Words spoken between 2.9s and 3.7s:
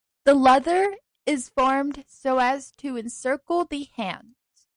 encircle